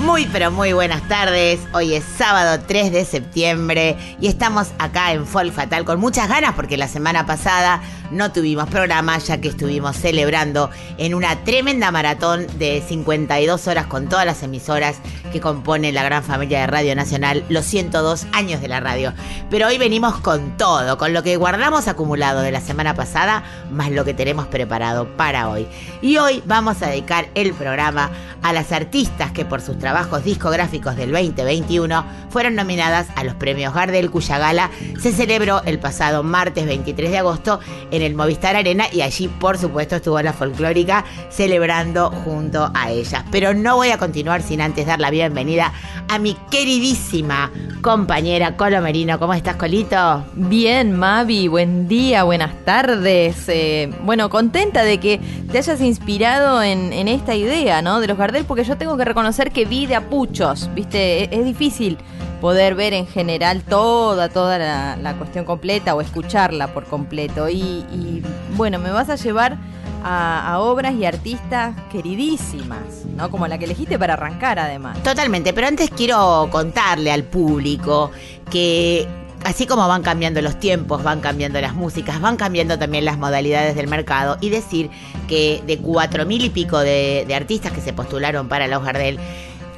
[0.00, 1.60] Muy pero muy buenas tardes.
[1.74, 6.54] Hoy es sábado 3 de septiembre y estamos acá en Folk Fatal con muchas ganas
[6.54, 12.46] porque la semana pasada no tuvimos programa ya que estuvimos celebrando en una tremenda maratón
[12.58, 14.96] de 52 horas con todas las emisoras
[15.32, 19.12] que componen la gran familia de Radio Nacional, los 102 años de la radio.
[19.48, 23.90] Pero hoy venimos con todo, con lo que guardamos acumulado de la semana pasada, más
[23.90, 25.66] lo que tenemos preparado para hoy.
[26.02, 28.10] Y hoy vamos a dedicar el programa
[28.42, 33.74] a las artistas que por sus trabajos discográficos del 2021 fueron nominadas a los premios
[33.74, 38.84] Gardel, cuya gala se celebró el pasado martes 23 de agosto en el Movistar Arena
[38.92, 43.24] y allí por supuesto estuvo la folclórica celebrando junto a ellas.
[43.30, 45.72] Pero no voy a continuar sin antes dar la bienvenida
[46.08, 47.50] a mi queridísima
[47.82, 49.18] compañera Colo Merino.
[49.18, 50.24] ¿Cómo estás, Colito?
[50.34, 53.48] Bien, Mavi, buen día, buenas tardes.
[53.48, 58.00] Eh, bueno, contenta de que te hayas inspirado en, en esta idea, ¿no?
[58.00, 61.24] De los Gardel, porque yo tengo que reconocer que vi de apuchos, ¿viste?
[61.24, 61.98] Es, es difícil
[62.40, 67.48] poder ver en general toda, toda la, la cuestión completa o escucharla por completo.
[67.48, 68.22] Y,
[68.56, 69.58] bueno, me vas a llevar
[70.02, 73.30] a, a obras y artistas queridísimas, ¿no?
[73.30, 75.02] Como la que elegiste para arrancar, además.
[75.02, 78.10] Totalmente, pero antes quiero contarle al público
[78.50, 79.06] que
[79.44, 83.74] así como van cambiando los tiempos, van cambiando las músicas, van cambiando también las modalidades
[83.74, 84.90] del mercado y decir
[85.28, 89.18] que de cuatro mil y pico de, de artistas que se postularon para los Gardel,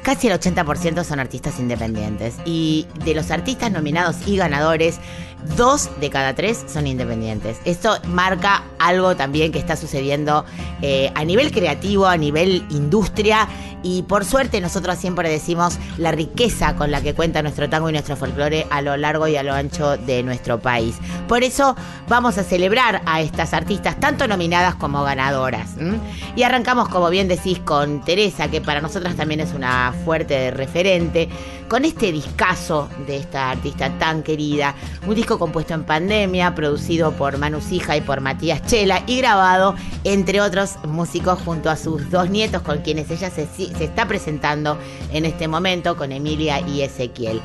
[0.03, 2.35] Casi el 80% son artistas independientes.
[2.45, 4.99] Y de los artistas nominados y ganadores,
[5.55, 7.57] dos de cada tres son independientes.
[7.65, 10.45] Esto marca algo también que está sucediendo
[10.81, 13.47] eh, a nivel creativo, a nivel industria.
[13.85, 17.91] Y por suerte nosotros siempre decimos la riqueza con la que cuenta nuestro tango y
[17.91, 20.95] nuestro folclore a lo largo y a lo ancho de nuestro país.
[21.27, 21.75] Por eso
[22.07, 25.71] vamos a celebrar a estas artistas, tanto nominadas como ganadoras.
[26.35, 31.27] Y arrancamos, como bien decís, con Teresa, que para nosotras también es una fuerte referente,
[31.67, 34.75] con este discazo de esta artista tan querida,
[35.07, 39.75] un disco compuesto en pandemia, producido por Manu Sija y por Matías Chela y grabado,
[40.03, 44.77] entre otros músicos, junto a sus dos nietos con quienes ella se, se está presentando
[45.11, 47.41] en este momento, con Emilia y Ezequiel.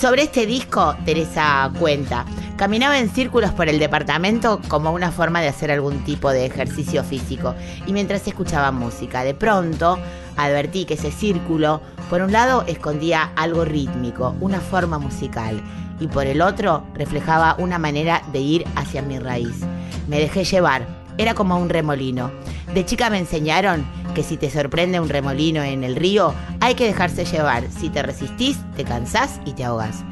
[0.00, 2.24] Sobre este disco, Teresa cuenta,
[2.56, 7.04] caminaba en círculos por el departamento como una forma de hacer algún tipo de ejercicio
[7.04, 9.98] físico y mientras escuchaba música, de pronto
[10.38, 15.62] advertí que ese círculo, por un lado, escondía algo rítmico, una forma musical,
[16.00, 19.60] y por el otro reflejaba una manera de ir hacia mi raíz.
[20.08, 20.86] Me dejé llevar,
[21.20, 22.30] era como un remolino.
[22.72, 26.86] De chica me enseñaron que si te sorprende un remolino en el río, hay que
[26.86, 27.64] dejarse llevar.
[27.70, 30.02] Si te resistís, te cansás y te ahogás.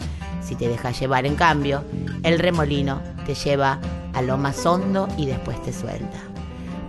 [0.42, 1.82] Si te dejas llevar, en cambio,
[2.22, 3.80] el remolino te lleva
[4.12, 6.18] a lo más hondo y después te suelta.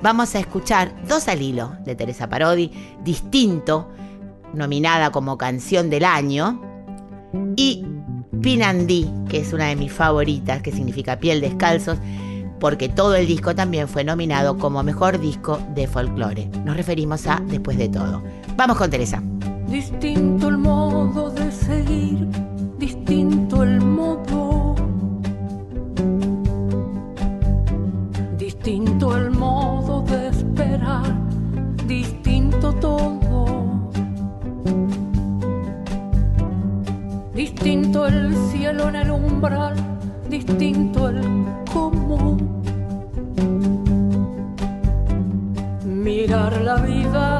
[0.01, 2.71] Vamos a escuchar Dos al hilo de Teresa Parodi,
[3.03, 3.89] distinto,
[4.53, 6.61] nominada como canción del año,
[7.55, 7.85] y
[8.41, 11.97] Pinandí, que es una de mis favoritas, que significa piel descalzos,
[12.59, 16.49] porque todo el disco también fue nominado como mejor disco de folclore.
[16.65, 18.21] Nos referimos a Después de todo.
[18.55, 19.23] Vamos con Teresa.
[19.67, 22.27] Distinto el modo de seguir,
[22.77, 24.75] distinto el modo.
[28.37, 31.15] Distinto el modo de esperar,
[31.87, 33.89] distinto todo.
[37.33, 39.75] Distinto el cielo en el umbral,
[40.29, 41.38] distinto el
[46.75, 47.38] vida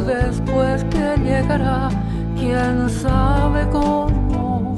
[0.00, 1.90] después que llegará,
[2.38, 4.76] quién sabe cómo.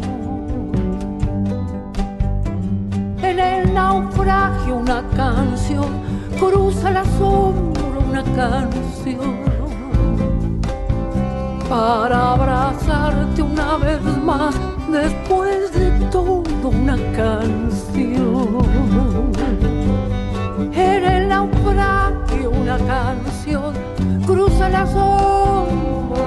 [3.23, 5.87] En el naufragio una canción
[6.39, 9.39] cruza el asombro una canción
[11.69, 14.55] para abrazarte una vez más
[14.91, 18.65] después de todo una canción.
[20.73, 23.94] En el naufragio una canción
[24.67, 26.25] el asombro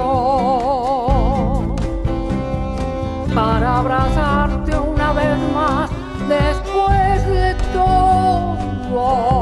[3.34, 5.90] para abrazarte una vez más
[6.28, 9.37] después de todo.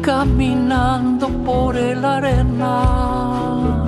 [0.00, 3.86] Caminando por el arena.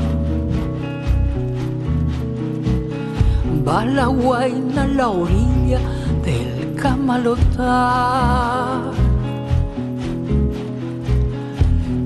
[3.67, 5.81] Va la guaina a la orilla
[6.25, 8.83] del camalotar.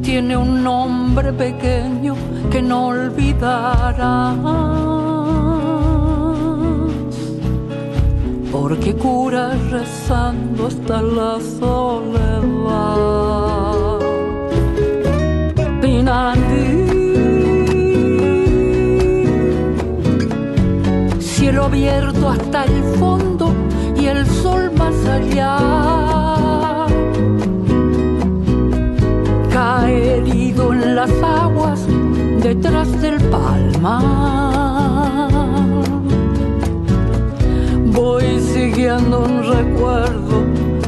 [0.03, 2.15] Tiene un nombre pequeño
[2.51, 4.37] que no olvidarás.
[8.53, 13.56] Porque cura rezando hasta la soledad.
[21.19, 23.53] Cielo abierto hasta el fondo
[24.01, 25.59] y el sol más allá.
[29.53, 31.85] Cae herido en las aguas
[32.41, 34.05] detrás del palmar.
[37.87, 40.45] Voy siguiendo un recuerdo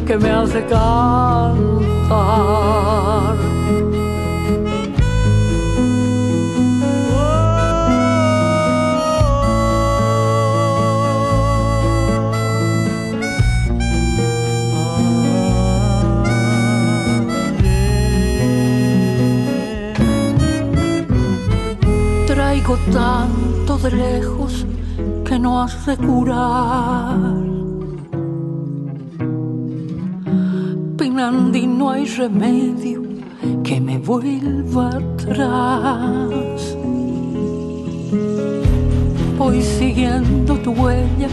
[0.07, 1.59] que me hace cantar.
[22.69, 24.67] Tanto de lejos
[25.25, 27.17] que no has de curar.
[30.99, 33.03] Pinandi, no hay remedio
[33.65, 36.77] que me vuelva atrás.
[39.39, 41.29] Voy siguiendo tu huella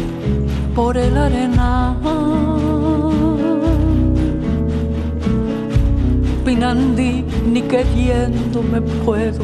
[0.73, 1.97] por el arenal.
[6.45, 9.43] Pinandi, ni queriendo me puedo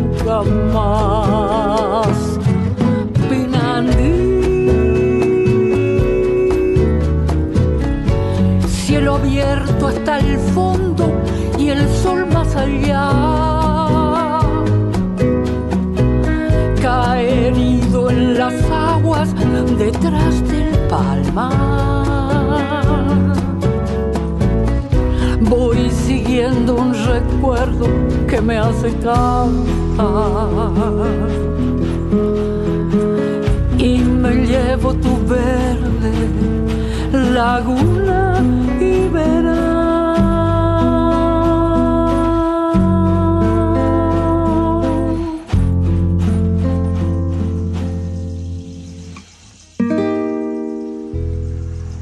[0.21, 2.39] nunca más.
[3.29, 4.13] Pinandí,
[8.67, 11.11] cielo abierto hasta el fondo
[11.57, 13.09] y el sol más allá.
[16.81, 19.33] Cae herido en las aguas
[19.77, 22.01] detrás del palmar.
[25.41, 27.87] Voy siguiendo un recuerdo
[28.27, 29.80] que me hace tan
[33.77, 36.13] y me llevo tu verde
[37.33, 38.30] laguna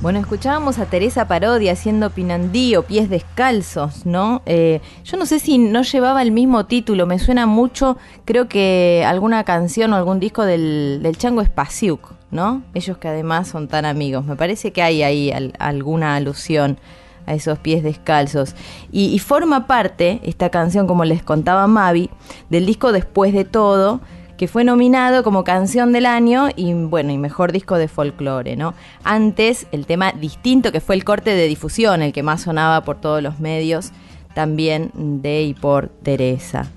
[0.10, 4.42] Bueno, escuchábamos a Teresa Parodi haciendo Pinandí o Pies Descalzos, ¿no?
[4.48, 9.04] Eh, yo no sé si no llevaba el mismo título, me suena mucho, creo que
[9.06, 12.64] alguna canción o algún disco del, del Chango Spasiuk, ¿no?
[12.74, 14.26] Ellos que además son tan amigos.
[14.26, 16.80] Me parece que hay ahí al- alguna alusión
[17.28, 18.56] a esos pies descalzos.
[18.92, 22.10] Y, y forma parte, esta canción, como les contaba Mavi,
[22.50, 24.02] del disco Después de Todo,
[24.40, 28.74] que fue nominado como canción del año y bueno, y mejor disco de folclore, ¿no?
[29.04, 33.02] Antes, el tema distinto, que fue el corte de difusión, el que más sonaba por
[33.02, 33.92] todos los medios,
[34.34, 36.68] también de y por Teresa.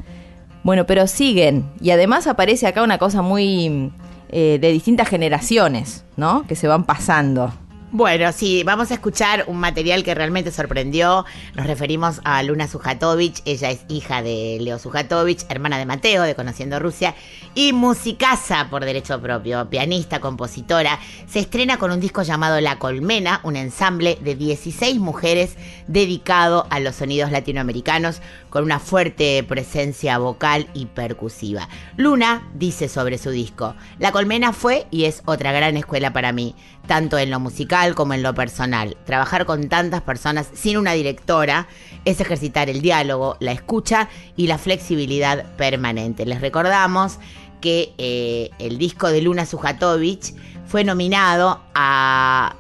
[0.64, 3.92] Bueno, pero siguen, y además aparece acá una cosa muy
[4.30, 6.44] eh, de distintas generaciones, ¿no?
[6.48, 7.52] Que se van pasando.
[7.94, 11.26] Bueno, sí, vamos a escuchar un material que realmente sorprendió.
[11.54, 13.42] Nos referimos a Luna Sujatovich.
[13.44, 17.14] Ella es hija de Leo Sujatovich, hermana de Mateo, de Conociendo Rusia,
[17.54, 20.98] y musicasa por derecho propio, pianista, compositora.
[21.28, 26.80] Se estrena con un disco llamado La Colmena, un ensamble de 16 mujeres dedicado a
[26.80, 28.22] los sonidos latinoamericanos,
[28.52, 31.70] con una fuerte presencia vocal y percusiva.
[31.96, 36.54] Luna dice sobre su disco, La Colmena fue y es otra gran escuela para mí,
[36.86, 38.98] tanto en lo musical como en lo personal.
[39.06, 41.66] Trabajar con tantas personas sin una directora
[42.04, 46.26] es ejercitar el diálogo, la escucha y la flexibilidad permanente.
[46.26, 47.18] Les recordamos
[47.62, 50.34] que eh, el disco de Luna Sujatovich
[50.66, 52.54] fue nominado a...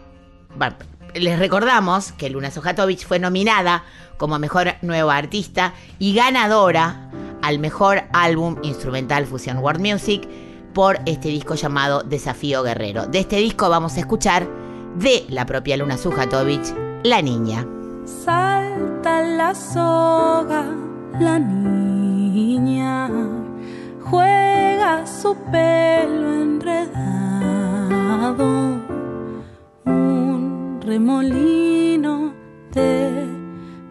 [1.12, 3.84] les recordamos que Luna Sujatovich fue nominada
[4.22, 7.10] como mejor nueva artista y ganadora
[7.42, 10.28] al mejor álbum instrumental Fusion World Music
[10.72, 13.06] por este disco llamado Desafío Guerrero.
[13.06, 14.46] De este disco vamos a escuchar
[14.94, 17.66] de la propia Luna Sujatovich, La Niña.
[18.04, 20.66] Salta la soga,
[21.18, 23.10] la niña
[24.04, 27.26] juega su pelo enredado,
[29.84, 32.32] un remolino
[32.72, 33.31] de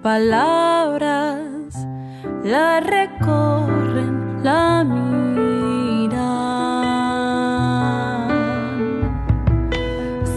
[0.02, 1.76] palabras
[2.44, 6.22] la recorren, la miran.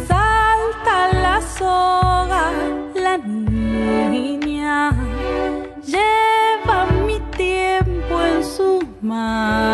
[0.07, 2.53] Salta la soga,
[2.95, 4.91] la niña
[5.83, 9.74] lleva mi tiempo en sus manos.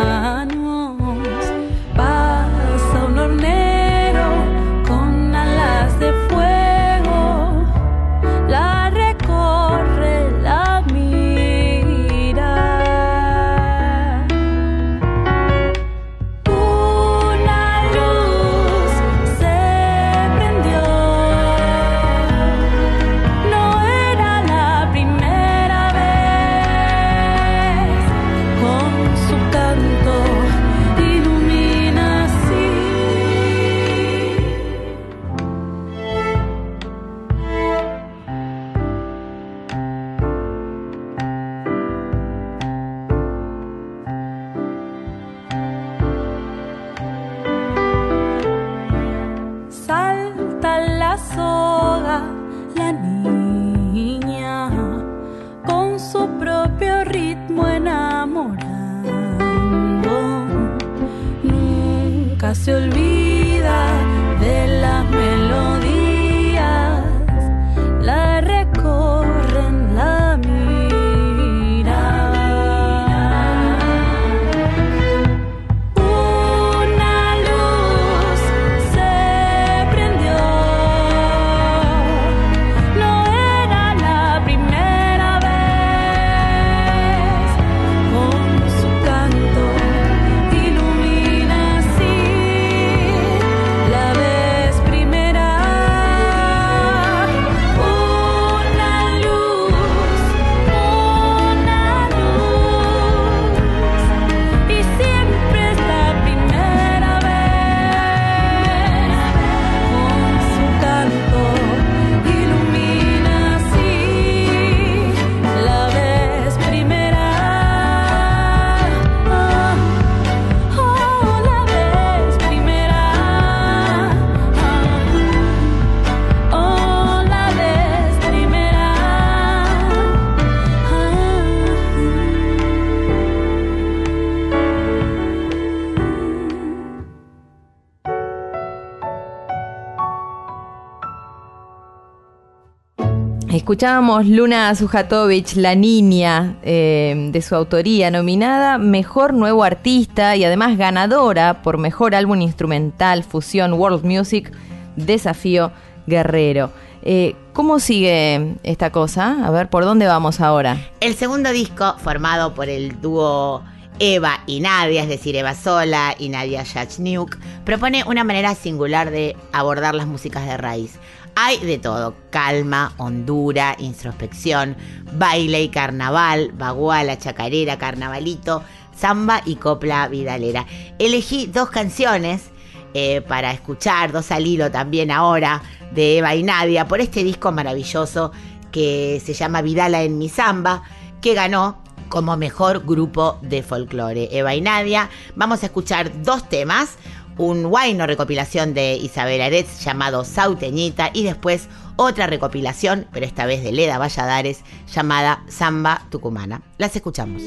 [143.71, 150.77] Escuchábamos Luna Sujatovich, La Niña, eh, de su autoría, nominada Mejor Nuevo Artista y además
[150.77, 154.51] ganadora por Mejor Álbum Instrumental Fusión World Music
[154.97, 155.71] Desafío
[156.05, 156.71] Guerrero.
[157.01, 159.47] Eh, ¿Cómo sigue esta cosa?
[159.47, 160.89] A ver, ¿por dónde vamos ahora?
[160.99, 163.63] El segundo disco, formado por el dúo
[163.99, 169.37] Eva y Nadia, es decir, Eva Sola y Nadia Yachniuk, propone una manera singular de
[169.53, 170.99] abordar las músicas de raíz.
[171.35, 174.75] Hay de todo, calma, hondura, introspección,
[175.13, 178.63] baile y carnaval, baguala, chacarera, carnavalito,
[178.95, 180.65] samba y copla vidalera.
[180.99, 182.51] Elegí dos canciones
[182.93, 185.61] eh, para escuchar, dos al hilo también ahora,
[185.93, 188.31] de Eva y Nadia, por este disco maravilloso
[188.71, 190.83] que se llama Vidala en mi samba,
[191.21, 194.27] que ganó como mejor grupo de folclore.
[194.31, 196.97] Eva y Nadia, vamos a escuchar dos temas,
[197.41, 203.63] un guayno recopilación de Isabel Aretz llamado Sauteñita y después otra recopilación, pero esta vez
[203.63, 206.61] de Leda Valladares, llamada Samba Tucumana.
[206.77, 207.41] Las escuchamos.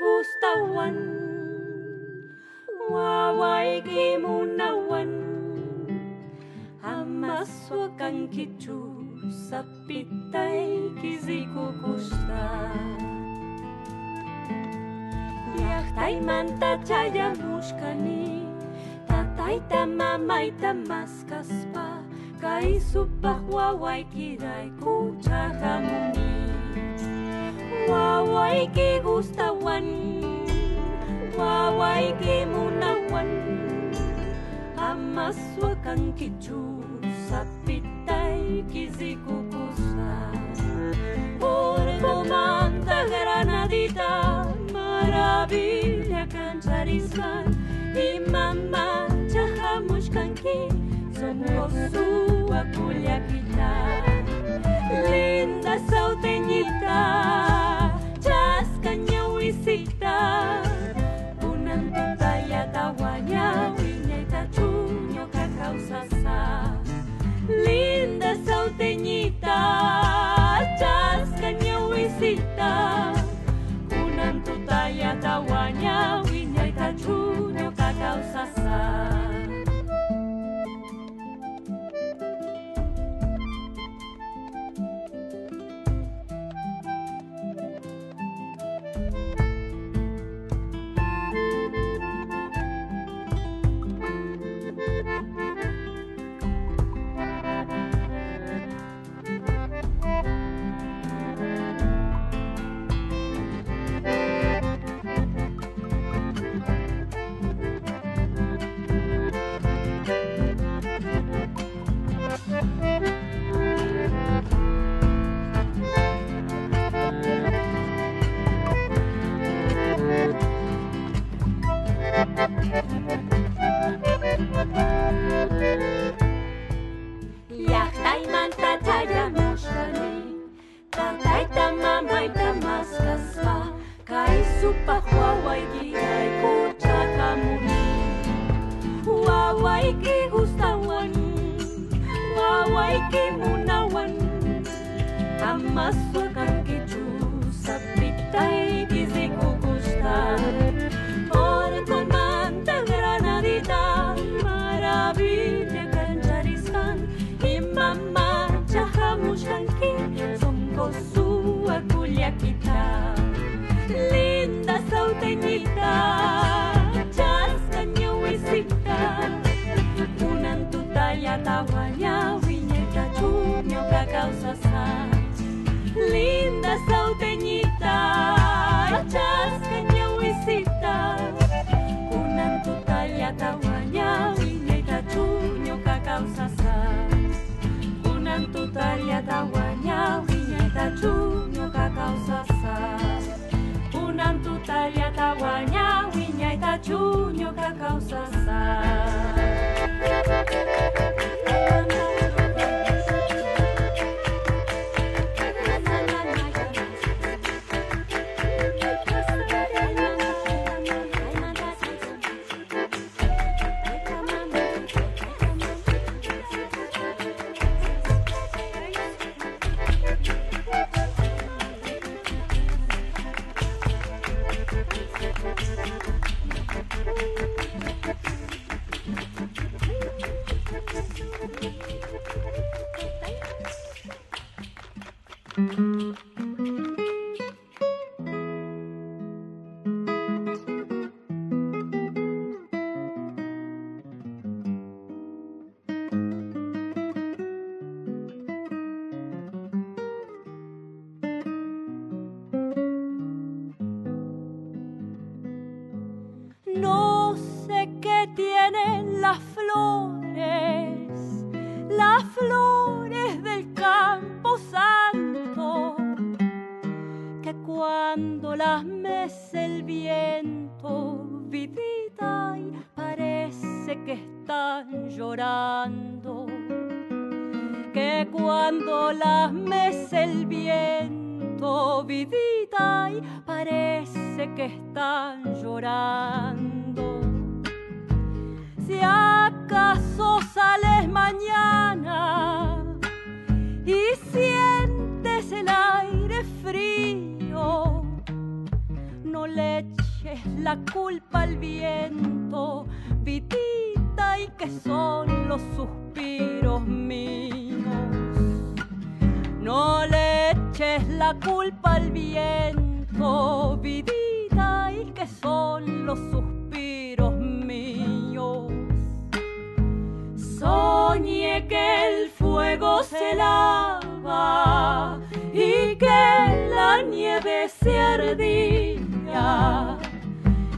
[0.00, 1.57] Gustawan
[2.88, 5.12] wawaikimaunawan
[6.80, 8.96] Amaswa kang kitu
[9.28, 12.72] sa pitay kizikukusta
[15.60, 18.48] Yahtay manta chayamushkani
[19.04, 22.00] Tatayta mamayta maskaspa
[22.40, 26.32] Kay supak wawaikiray kuchahamuni
[27.88, 30.27] Wawaikikustawan wan.
[31.38, 33.30] Gustawan Wawayki munawan
[34.76, 36.82] Amaswa kankichu
[37.30, 40.32] Sapitay kizikukusa
[41.40, 47.54] Urcomanta granadita Maravilla cancharizan
[47.94, 50.68] Y mamá chajamushkanki
[51.14, 51.44] Son
[51.92, 53.70] su culiaquita
[55.10, 56.98] Linda sauteñita
[58.20, 60.67] Chascaña huisita
[62.62, 63.44] eta guaina,
[63.78, 66.38] bina eta txunioka kauzasa.
[67.66, 69.58] Linda sauteñita,
[70.80, 72.72] txaska nio izita,
[74.02, 75.96] unantuta eta guaina,
[76.30, 79.17] bina eta txunioka kauzasa.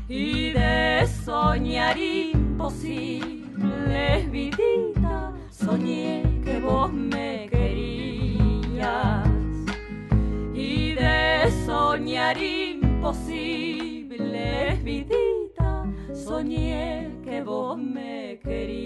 [0.09, 3.49] Y de soñar imposible,
[4.31, 9.29] vidita, soñé que vos me querías
[10.53, 13.89] y de soñar imposible,
[14.83, 18.81] vidita, soñé que vos me querías.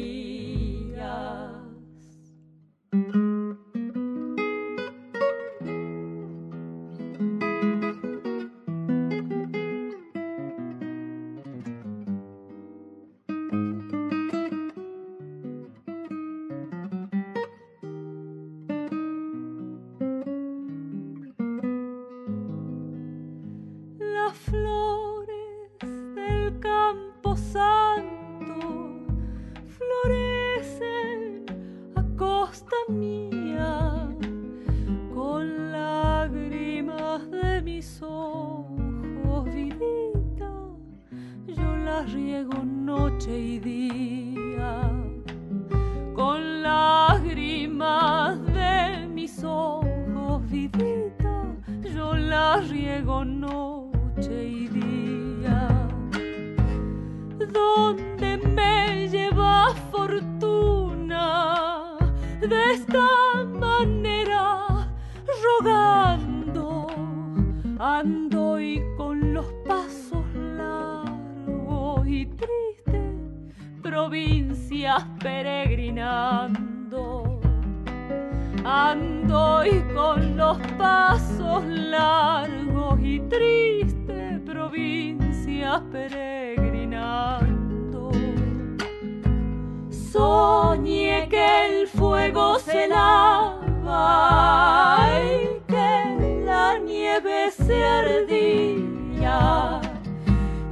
[94.04, 95.24] Lava y
[95.66, 99.80] que la nieve se ardía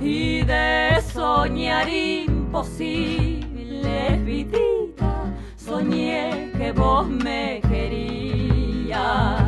[0.01, 9.41] y de soñar imposible, vidita, soñé que vos me querías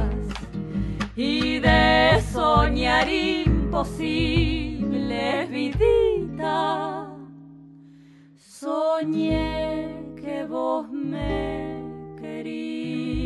[1.16, 3.86] y de soñar imposible,
[5.50, 7.08] vidita,
[8.36, 11.82] soñé que vos me
[12.20, 13.23] querías.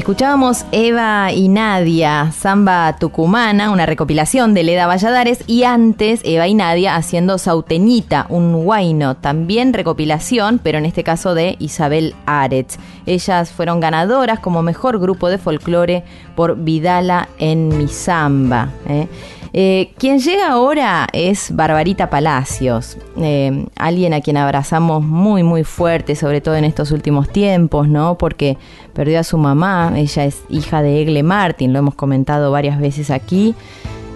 [0.00, 6.54] Escuchábamos Eva y Nadia, Samba Tucumana, una recopilación de Leda Valladares, y antes Eva y
[6.54, 12.78] Nadia haciendo Sauteñita, un guayno, también recopilación, pero en este caso de Isabel Aretz.
[13.04, 16.02] Ellas fueron ganadoras como mejor grupo de folclore
[16.34, 18.70] por Vidala en mi samba.
[18.88, 19.06] ¿eh?
[19.52, 26.14] Eh, quien llega ahora es Barbarita Palacios, eh, alguien a quien abrazamos muy muy fuerte,
[26.14, 28.16] sobre todo en estos últimos tiempos, ¿no?
[28.16, 28.58] Porque
[28.92, 33.10] perdió a su mamá, ella es hija de Egle Martin, lo hemos comentado varias veces
[33.10, 33.54] aquí.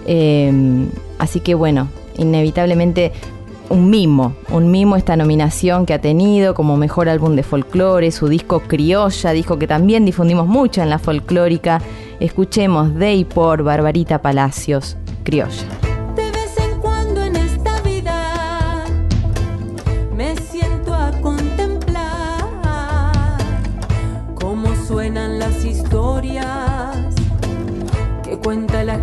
[0.07, 3.11] Eh, así que bueno, inevitablemente
[3.69, 8.27] un mimo, un mimo esta nominación que ha tenido como mejor álbum de folclore, su
[8.27, 11.81] disco Criolla, disco que también difundimos mucho en la folclórica.
[12.19, 15.94] Escuchemos de y por Barbarita Palacios, Criolla.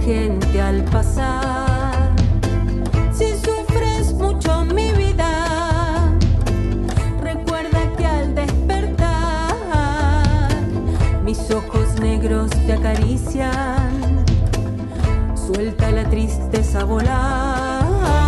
[0.05, 2.11] Gente al pasar.
[3.13, 6.13] Si sufres mucho mi vida,
[7.21, 9.55] recuerda que al despertar
[11.25, 14.25] mis ojos negros te acarician
[15.35, 18.22] suelta la tristeza a volar.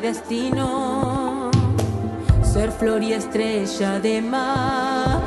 [0.00, 1.50] Destino,
[2.42, 5.19] ser flor y estrella de mar.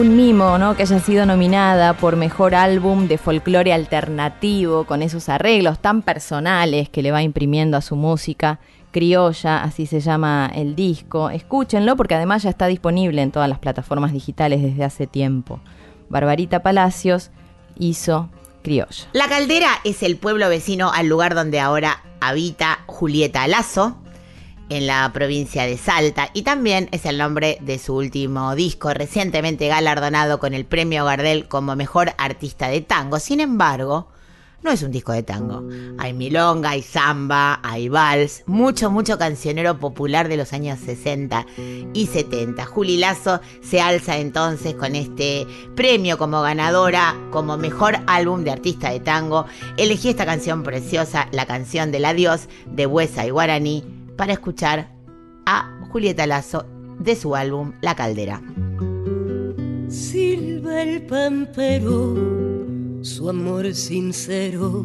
[0.00, 0.76] Un mimo, ¿no?
[0.76, 6.88] Que haya sido nominada por mejor álbum de folclore alternativo, con esos arreglos tan personales
[6.88, 8.60] que le va imprimiendo a su música.
[8.92, 11.28] Criolla, así se llama el disco.
[11.28, 15.60] Escúchenlo porque además ya está disponible en todas las plataformas digitales desde hace tiempo.
[16.08, 17.30] Barbarita Palacios
[17.78, 18.30] hizo
[18.62, 19.04] Criolla.
[19.12, 23.98] La Caldera es el pueblo vecino al lugar donde ahora habita Julieta Lazo,
[24.70, 29.68] en la provincia de Salta, y también es el nombre de su último disco, recientemente
[29.68, 33.18] galardonado con el premio Gardel como mejor artista de tango.
[33.18, 34.08] Sin embargo,
[34.62, 35.64] no es un disco de tango.
[35.98, 41.46] Hay milonga, hay samba, hay vals, mucho, mucho cancionero popular de los años 60
[41.94, 42.66] y 70.
[42.66, 48.90] Juli Lazo se alza entonces con este premio como ganadora, como mejor álbum de artista
[48.90, 49.46] de tango.
[49.78, 54.86] Elegí esta canción preciosa, la canción del adiós de Huesa y Guaraní, para escuchar
[55.46, 56.66] a Julieta Lazo
[56.98, 58.42] de su álbum La Caldera.
[59.88, 62.18] Silba el pampero,
[63.00, 64.84] su amor sincero,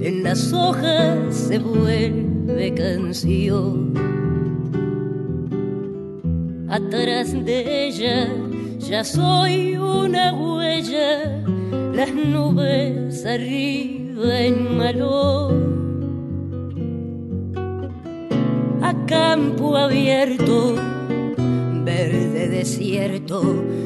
[0.00, 3.94] en las hojas se vuelve canción.
[6.68, 8.28] Atrás de ella
[8.78, 11.44] ya soy una huella,
[11.92, 15.87] las nubes arriba en malón.
[19.06, 20.74] Campo abierto,
[21.84, 23.42] verde desierto,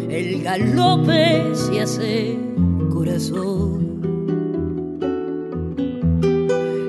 [0.09, 2.39] el galope se hace
[2.93, 4.01] corazón.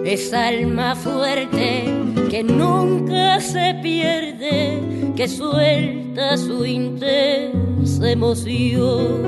[0.06, 1.86] Es alma fuerte
[2.30, 9.24] que nunca se pierde, que suelta su intensa emoción.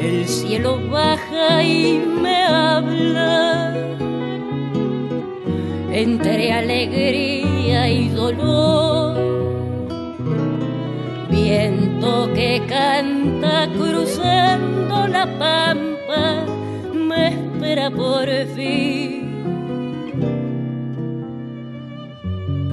[0.00, 3.68] El cielo baja y me habla
[5.98, 9.16] entre alegría y dolor.
[11.28, 16.46] Viento que canta cruzando la pampa,
[16.94, 19.42] me espera por fin.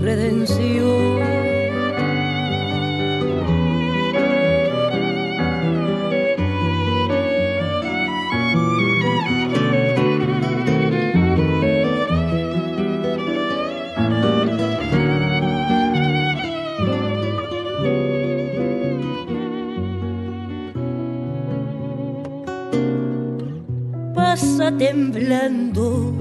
[0.02, 1.35] Redención.
[24.72, 26.14] Temblando,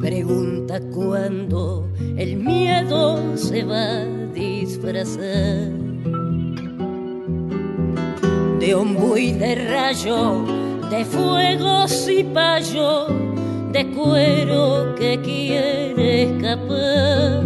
[0.00, 5.70] pregunta cuándo el miedo se va a disfrazar.
[8.58, 10.44] De ombu y de rayo,
[10.90, 13.06] de fuegos y payo,
[13.72, 17.44] de cuero que quiere escapar.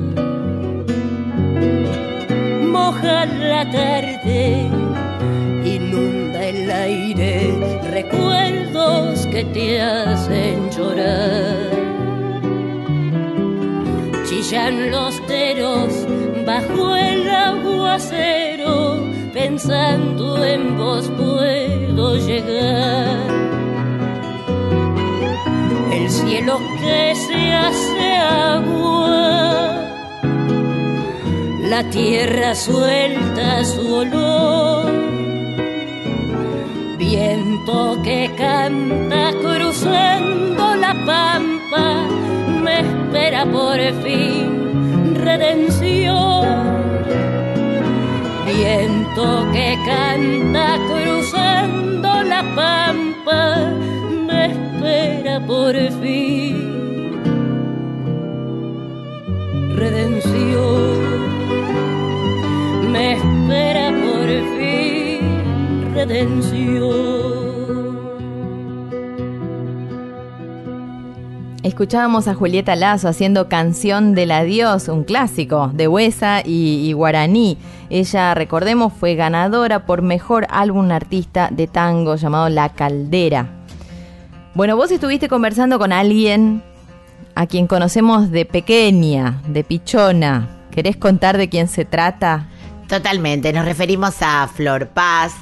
[2.63, 4.71] Moja la tarde,
[5.65, 6.18] inunda
[6.71, 7.55] aire,
[7.91, 11.71] recuerdos que te hacen llorar.
[14.29, 15.93] Chillan los teros
[16.45, 19.03] bajo el aguacero,
[19.33, 23.19] pensando en vos puedo llegar.
[25.93, 29.85] El cielo que se hace agua,
[31.63, 35.08] la tierra suelta su olor
[37.69, 42.07] viento que canta cruzando la pampa
[42.63, 46.69] me espera por fin redención
[48.47, 53.73] Viento que canta cruzando la pampa,
[54.27, 57.21] me espera por fin.
[59.77, 60.99] Redención,
[62.91, 65.95] me espera por fin.
[65.95, 67.18] Redención.
[71.69, 77.59] Escuchábamos a Julieta Lazo haciendo Canción del Adiós, un clásico de Huesa y, y Guaraní.
[77.91, 83.51] Ella, recordemos, fue ganadora por mejor álbum artista de tango llamado La Caldera.
[84.55, 86.63] Bueno, vos estuviste conversando con alguien
[87.35, 90.49] a quien conocemos de pequeña, de pichona.
[90.71, 92.47] ¿Querés contar de quién se trata?
[92.89, 95.35] Totalmente, nos referimos a Flor Paz,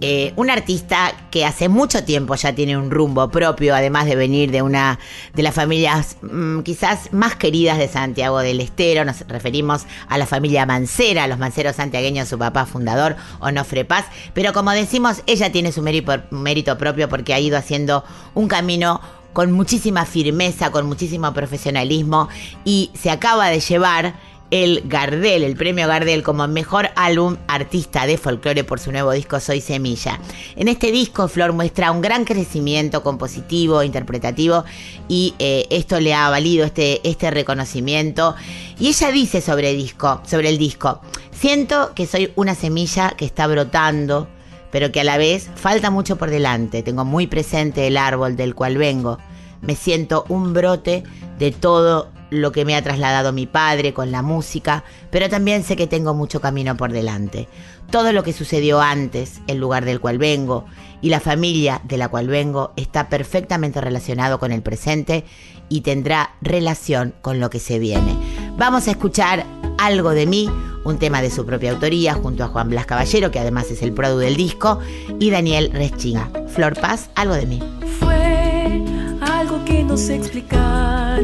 [0.00, 4.52] eh, una artista que hace mucho tiempo ya tiene un rumbo propio, además de venir
[4.52, 4.98] de una
[5.34, 9.04] de las familias mm, quizás más queridas de Santiago del Estero.
[9.04, 14.04] Nos referimos a la familia Mancera, los manceros santiagueños, su papá fundador, Onofre Paz.
[14.34, 19.00] Pero como decimos, ella tiene su mérito propio porque ha ido haciendo un camino
[19.32, 22.28] con muchísima firmeza, con muchísimo profesionalismo
[22.64, 24.14] y se acaba de llevar
[24.50, 29.40] el Gardel, el premio Gardel como mejor álbum artista de folclore por su nuevo disco
[29.40, 30.20] Soy Semilla.
[30.56, 34.64] En este disco Flor muestra un gran crecimiento compositivo, interpretativo
[35.06, 38.34] y eh, esto le ha valido este, este reconocimiento.
[38.78, 43.26] Y ella dice sobre el disco, sobre el disco, siento que soy una semilla que
[43.26, 44.28] está brotando,
[44.70, 46.82] pero que a la vez falta mucho por delante.
[46.82, 49.18] Tengo muy presente el árbol del cual vengo.
[49.60, 51.02] Me siento un brote
[51.38, 55.76] de todo lo que me ha trasladado mi padre con la música, pero también sé
[55.76, 57.48] que tengo mucho camino por delante.
[57.90, 60.66] Todo lo que sucedió antes, el lugar del cual vengo
[61.00, 65.24] y la familia de la cual vengo está perfectamente relacionado con el presente
[65.68, 68.16] y tendrá relación con lo que se viene.
[68.56, 69.46] Vamos a escuchar
[69.78, 70.50] algo de mí,
[70.84, 73.92] un tema de su propia autoría, junto a Juan Blas Caballero, que además es el
[73.92, 74.80] produ del disco,
[75.20, 76.30] y Daniel Reschinga.
[76.48, 77.62] Flor Paz, algo de mí.
[78.00, 78.82] Fue
[79.20, 81.22] algo que no sé explicar,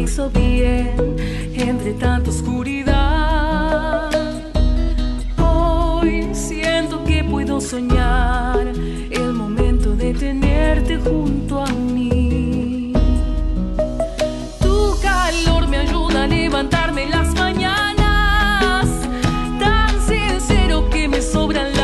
[0.00, 1.16] hizo bien
[1.54, 4.10] entre tanta oscuridad.
[5.38, 8.66] Hoy siento que puedo soñar
[9.10, 12.92] el momento de tenerte junto a mí.
[14.60, 18.86] Tu calor me ayuda a levantarme las mañanas,
[19.58, 21.77] tan sincero que me sobran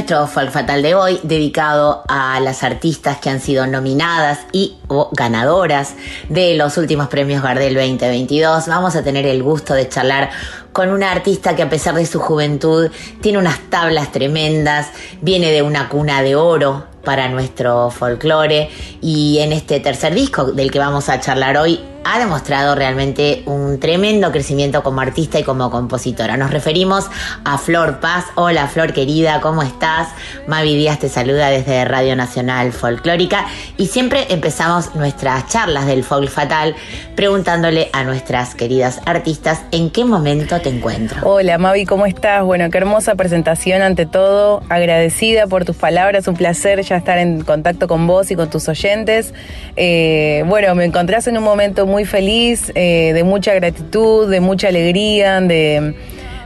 [0.00, 5.10] nuestro Folk Fatal de hoy, dedicado a las artistas que han sido nominadas y o
[5.12, 5.94] ganadoras
[6.30, 10.30] de los últimos premios Gardel 2022, vamos a tener el gusto de charlar
[10.72, 12.90] con una artista que a pesar de su juventud
[13.20, 14.88] tiene unas tablas tremendas,
[15.20, 18.70] viene de una cuna de oro para nuestro folclore.
[19.02, 23.78] Y en este tercer disco del que vamos a charlar hoy ha demostrado realmente un
[23.78, 26.36] tremendo crecimiento como artista y como compositora.
[26.36, 27.10] Nos referimos
[27.44, 28.26] a Flor Paz.
[28.36, 30.08] Hola Flor querida, ¿cómo estás?
[30.46, 33.46] Mavi Díaz te saluda desde Radio Nacional Folclórica
[33.76, 36.74] y siempre empezamos nuestras charlas del folk fatal
[37.16, 41.20] preguntándole a nuestras queridas artistas en qué momento te encuentro.
[41.22, 42.44] Hola Mavi, ¿cómo estás?
[42.44, 44.62] Bueno, qué hermosa presentación ante todo.
[44.68, 48.68] Agradecida por tus palabras, un placer ya estar en contacto con vos y con tus
[48.68, 49.34] oyentes.
[49.76, 54.68] Eh, bueno, me encontrás en un momento muy feliz, eh, de mucha gratitud, de mucha
[54.68, 55.94] alegría, de,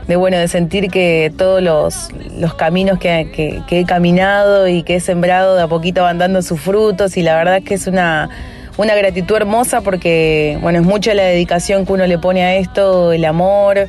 [0.07, 4.95] de, bueno, de sentir que todos los, los caminos que, que- he caminado y que
[4.95, 7.87] he sembrado de a poquito van dando sus frutos y la verdad es que es
[7.87, 8.29] una,
[8.77, 13.11] una gratitud hermosa porque, bueno, es mucha la dedicación que uno le pone a esto,
[13.13, 13.87] el amor,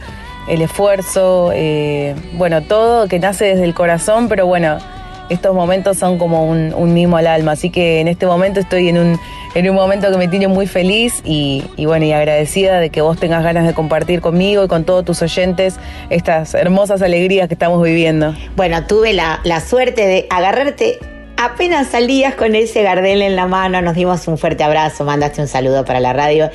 [0.48, 4.78] el esfuerzo, eh, bueno, todo que nace desde el corazón, pero bueno,
[5.28, 8.98] estos momentos son como un, mimo al alma, así que en este momento estoy en
[8.98, 9.20] un,
[9.54, 13.00] en un momento que me tiene muy feliz y, y bueno, y agradecida de que
[13.00, 15.76] vos tengas ganas de compartir conmigo y con todos tus oyentes
[16.10, 18.34] estas hermosas alegrías que estamos viviendo.
[18.56, 20.98] Bueno, tuve la, la suerte de agarrarte
[21.36, 25.48] apenas salías con ese Gardel en la mano, nos dimos un fuerte abrazo, mandaste un
[25.48, 26.50] saludo para la radio.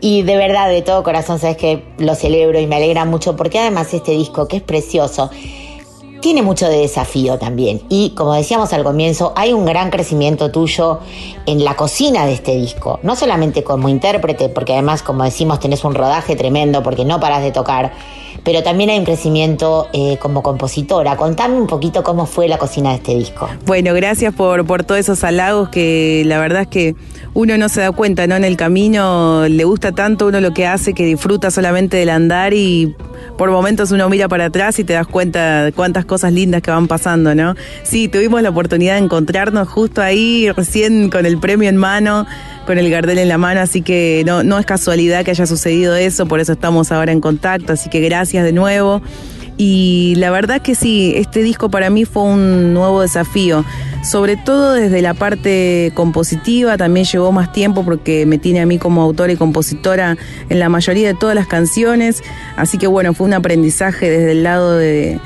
[0.00, 3.58] Y de verdad, de todo corazón, sabes que lo celebro y me alegra mucho porque
[3.58, 5.30] además este disco, que es precioso,
[6.20, 7.82] tiene mucho de desafío también.
[7.88, 11.00] Y como decíamos al comienzo, hay un gran crecimiento tuyo
[11.46, 13.00] en la cocina de este disco.
[13.02, 17.42] No solamente como intérprete, porque además, como decimos, tenés un rodaje tremendo porque no paras
[17.42, 17.92] de tocar,
[18.44, 21.16] pero también hay un crecimiento eh, como compositora.
[21.16, 23.48] Contame un poquito cómo fue la cocina de este disco.
[23.66, 26.94] Bueno, gracias por, por todos esos halagos que la verdad es que
[27.34, 28.36] uno no se da cuenta, ¿no?
[28.36, 32.54] En el camino le gusta tanto uno lo que hace que disfruta solamente del andar
[32.54, 32.94] y
[33.36, 36.70] por momentos uno mira para atrás y te das cuenta de cuántas cosas lindas que
[36.70, 37.54] van pasando, ¿no?
[37.82, 42.26] Sí, tuvimos la oportunidad de encontrarnos justo ahí, recién con el premio en mano,
[42.68, 45.96] con el Gardel en la mano, así que no, no es casualidad que haya sucedido
[45.96, 49.00] eso, por eso estamos ahora en contacto, así que gracias de nuevo.
[49.56, 53.64] Y la verdad que sí, este disco para mí fue un nuevo desafío,
[54.04, 58.76] sobre todo desde la parte compositiva, también llevó más tiempo porque me tiene a mí
[58.76, 60.18] como autora y compositora
[60.50, 62.22] en la mayoría de todas las canciones,
[62.58, 65.18] así que bueno, fue un aprendizaje desde el lado de,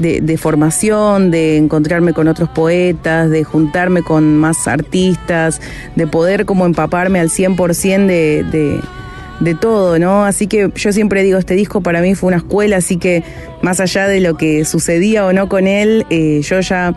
[0.00, 5.60] de, formación, de encontrarme con otros poetas, de juntarme con más artistas,
[5.94, 8.44] de poder como empaparme al 100% de...
[8.44, 8.80] de
[9.40, 10.26] de todo, ¿no?
[10.26, 13.24] Así que yo siempre digo, este disco para mí fue una escuela, así que
[13.62, 16.94] más allá de lo que sucedía o no con él, eh, yo ya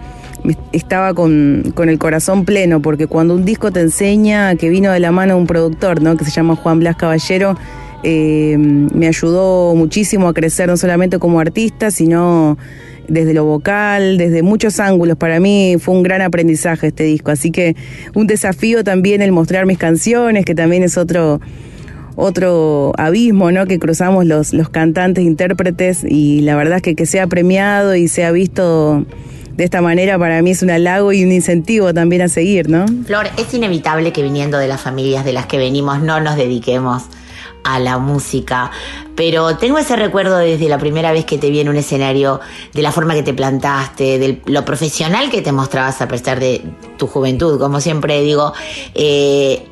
[0.73, 4.99] estaba con, con el corazón pleno, porque cuando un disco te enseña, que vino de
[4.99, 6.17] la mano un productor, ¿no?
[6.17, 7.55] Que se llama Juan Blas Caballero,
[8.03, 12.57] eh, me ayudó muchísimo a crecer no solamente como artista, sino
[13.07, 15.17] desde lo vocal, desde muchos ángulos.
[15.17, 17.75] Para mí fue un gran aprendizaje este disco, así que
[18.15, 21.39] un desafío también el mostrar mis canciones, que también es otro
[22.15, 23.65] otro abismo ¿no?
[23.65, 28.07] que cruzamos los, los cantantes, intérpretes, y la verdad es que que sea premiado y
[28.07, 29.05] sea visto
[29.55, 32.85] de esta manera para mí es un halago y un incentivo también a seguir, ¿no?
[33.05, 37.03] Flor, es inevitable que viniendo de las familias de las que venimos no nos dediquemos
[37.63, 38.71] a la música,
[39.15, 42.39] pero tengo ese recuerdo desde la primera vez que te vi en un escenario,
[42.73, 46.61] de la forma que te plantaste, de lo profesional que te mostrabas a pesar de
[46.97, 48.53] tu juventud, como siempre digo,
[48.95, 49.67] eh,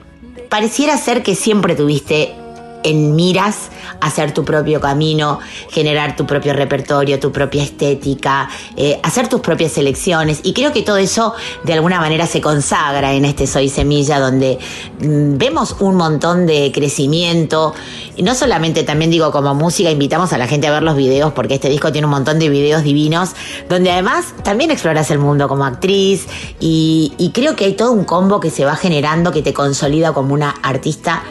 [0.50, 2.36] pareciera ser que siempre tuviste
[2.84, 3.70] en miras
[4.00, 9.74] hacer tu propio camino, generar tu propio repertorio, tu propia estética, eh, hacer tus propias
[9.74, 10.40] selecciones.
[10.44, 14.60] Y creo que todo eso de alguna manera se consagra en este Soy Semilla, donde
[15.00, 17.74] mm, vemos un montón de crecimiento.
[18.16, 21.34] Y no solamente, también digo, como música, invitamos a la gente a ver los videos,
[21.34, 23.32] porque este disco tiene un montón de videos divinos,
[23.70, 26.28] donde además también exploras el mundo como actriz.
[26.60, 30.14] Y, y creo que hay todo un combo que se va generando que te consolida
[30.14, 31.24] como una artista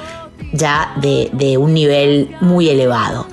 [0.52, 3.26] ya de, de un nivel muy elevado.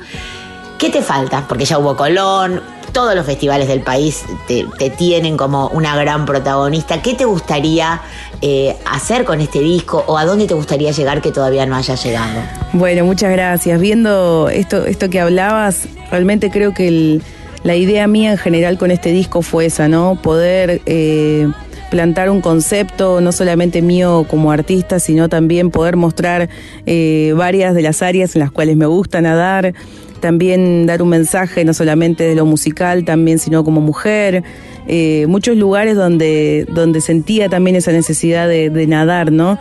[0.77, 1.45] ¿Qué te falta?
[1.47, 2.61] Porque ya hubo Colón,
[2.91, 7.01] todos los festivales del país te, te tienen como una gran protagonista.
[7.01, 8.01] ¿Qué te gustaría
[8.41, 11.95] eh, hacer con este disco o a dónde te gustaría llegar que todavía no haya
[11.95, 12.41] llegado?
[12.73, 13.79] Bueno, muchas gracias.
[13.79, 17.19] Viendo esto, esto que hablabas, realmente creo que
[17.63, 20.19] la idea mía en general con este disco fue esa, ¿no?
[20.21, 21.47] Poder eh,
[21.89, 26.49] plantar un concepto, no solamente mío como artista, sino también poder mostrar
[26.85, 29.73] eh, varias de las áreas en las cuales me gusta nadar.
[30.19, 34.43] también dar un mensaje no solamente de lo musical, también sino como mujer.
[34.87, 39.59] Eh, muchos lugares donde, donde sentía también esa necesidad de, de nadar, ¿no?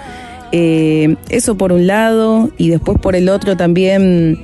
[0.52, 4.38] Eh, eso por un lado y después por el otro también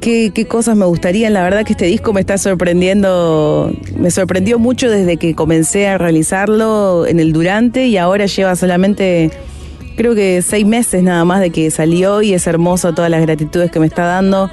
[0.00, 1.32] qué, qué cosas me gustarían.
[1.32, 5.98] La verdad que este disco me está sorprendiendo, me sorprendió mucho desde que comencé a
[5.98, 9.30] realizarlo en el durante y ahora lleva solamente
[9.96, 13.70] creo que seis meses nada más de que salió y es hermoso todas las gratitudes
[13.70, 14.50] que me está dando.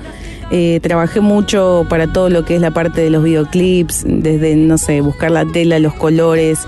[0.52, 4.78] Eh, trabajé mucho para todo lo que es la parte de los videoclips, desde, no
[4.78, 6.60] sé, buscar la tela, los colores,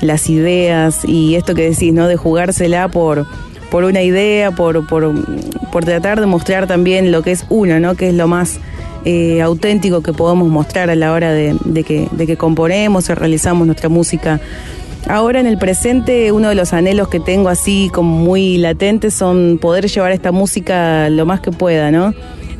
[0.00, 2.06] las ideas y esto que decís, ¿no?
[2.06, 3.26] De jugársela por,
[3.70, 5.12] por una idea, por, por,
[5.70, 7.94] por tratar de mostrar también lo que es uno, ¿no?
[7.94, 8.58] Que es lo más
[9.04, 13.14] eh, auténtico que podemos mostrar a la hora de, de que, de que componemos o
[13.14, 14.40] realizamos nuestra música.
[15.08, 19.58] Ahora en el presente uno de los anhelos que tengo así como muy latentes son
[19.58, 22.12] poder llevar esta música lo más que pueda, ¿no?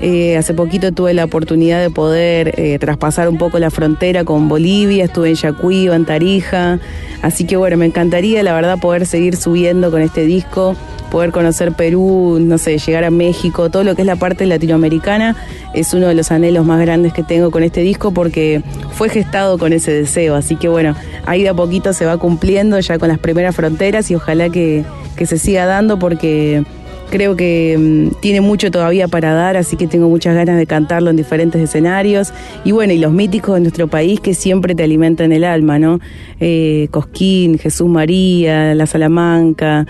[0.02, 4.48] Eh, hace poquito tuve la oportunidad de poder eh, traspasar un poco la frontera con
[4.48, 6.80] Bolivia, estuve en Yacuiba, en Tarija,
[7.20, 10.74] así que bueno, me encantaría la verdad poder seguir subiendo con este disco,
[11.10, 15.36] poder conocer Perú, no sé, llegar a México, todo lo que es la parte latinoamericana
[15.74, 19.58] es uno de los anhelos más grandes que tengo con este disco porque fue gestado
[19.58, 20.94] con ese deseo, así que bueno,
[21.26, 24.84] ahí de a poquito se va cumpliendo ya con las primeras fronteras y ojalá que,
[25.16, 26.64] que se siga dando porque
[27.10, 31.10] creo que mm, tiene mucho todavía para dar, así que tengo muchas ganas de cantarlo
[31.10, 32.32] en diferentes escenarios.
[32.64, 36.00] Y bueno, y los míticos de nuestro país que siempre te alimentan el alma, ¿no?
[36.40, 39.86] Eh, Cosquín, Jesús María, La Salamanca,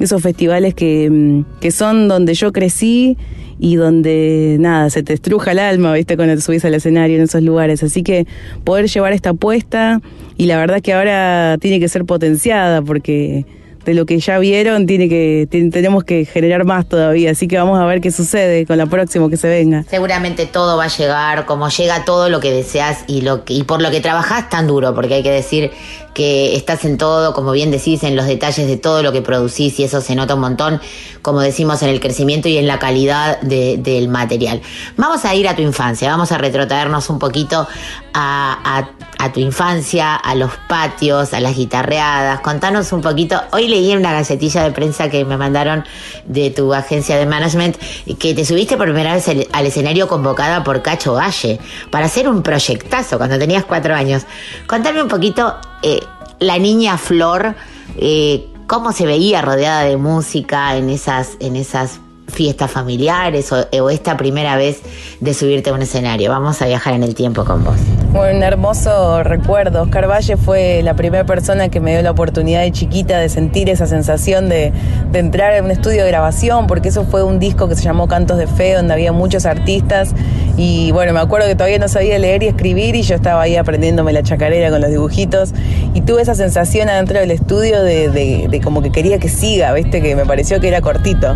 [0.00, 3.16] esos festivales que, mm, que son donde yo crecí
[3.60, 7.22] y donde nada, se te estruja el alma, viste, cuando te subís al escenario en
[7.22, 7.82] esos lugares.
[7.84, 8.26] Así que
[8.64, 10.00] poder llevar esta apuesta
[10.36, 13.46] y la verdad que ahora tiene que ser potenciada porque
[13.84, 17.56] de lo que ya vieron tiene que ten- tenemos que generar más todavía, así que
[17.58, 19.84] vamos a ver qué sucede con la próxima que se venga.
[19.88, 23.62] Seguramente todo va a llegar, como llega todo lo que deseas y lo que, y
[23.64, 25.70] por lo que trabajás tan duro, porque hay que decir
[26.14, 29.80] que estás en todo, como bien decís, en los detalles de todo lo que producís
[29.80, 30.78] y eso se nota un montón,
[31.22, 34.60] como decimos, en el crecimiento y en la calidad de- del material.
[34.98, 37.66] Vamos a ir a tu infancia, vamos a retrotraernos un poquito
[38.14, 38.88] a,
[39.32, 42.40] tu infancia, a los patios, a las guitarreadas.
[42.40, 43.40] Contanos un poquito.
[43.52, 45.84] Hoy leí en una gacetilla de prensa que me mandaron
[46.26, 47.76] de tu agencia de management
[48.18, 51.60] que te subiste por primera vez al, al escenario convocada por Cacho Valle
[51.90, 54.24] para hacer un proyectazo cuando tenías cuatro años.
[54.66, 56.00] Contame un poquito, eh,
[56.40, 57.54] la niña Flor,
[57.96, 64.16] eh, cómo se veía rodeada de música en esas, en esas fiestas familiares o, esta
[64.16, 64.80] primera vez
[65.20, 66.30] de subirte a un escenario.
[66.30, 67.76] Vamos a viajar en el tiempo con vos.
[68.14, 69.82] Un hermoso recuerdo.
[69.82, 73.68] Oscar Valle fue la primera persona que me dio la oportunidad de chiquita de sentir
[73.68, 74.72] esa sensación de,
[75.12, 78.38] entrar en un estudio de grabación, porque eso fue un disco que se llamó Cantos
[78.38, 80.14] de Fe, donde había muchos artistas.
[80.56, 83.56] Y bueno, me acuerdo que todavía no sabía leer y escribir y yo estaba ahí
[83.56, 85.52] aprendiéndome la chacarera con los dibujitos.
[85.94, 90.00] Y tuve esa sensación adentro del estudio de como que quería que siga, ¿viste?
[90.00, 91.34] Que me pareció que era cortito.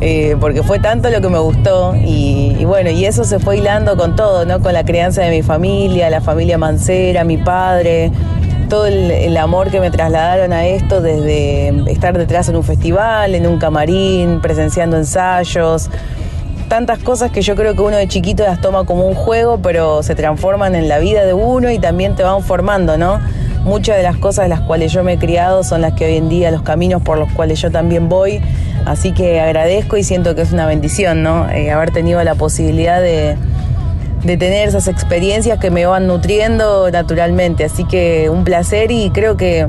[0.00, 3.58] Eh, porque fue tanto lo que me gustó y, y bueno, y eso se fue
[3.58, 4.60] hilando con todo, ¿no?
[4.60, 8.10] Con la crianza de mi familia, la familia Mancera, mi padre,
[8.68, 13.34] todo el, el amor que me trasladaron a esto desde estar detrás en un festival,
[13.34, 15.90] en un camarín, presenciando ensayos,
[16.68, 20.02] tantas cosas que yo creo que uno de chiquito las toma como un juego, pero
[20.02, 23.20] se transforman en la vida de uno y también te van formando, ¿no?
[23.64, 26.16] Muchas de las cosas de las cuales yo me he criado son las que hoy
[26.16, 28.40] en día, los caminos por los cuales yo también voy.
[28.84, 31.50] Así que agradezco y siento que es una bendición, ¿no?
[31.50, 33.36] Eh, haber tenido la posibilidad de,
[34.24, 37.64] de tener esas experiencias que me van nutriendo naturalmente.
[37.64, 39.68] Así que un placer y creo que